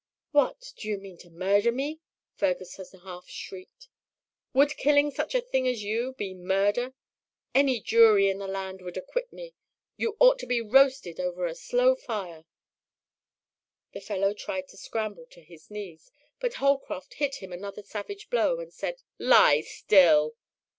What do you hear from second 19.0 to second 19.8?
"Lie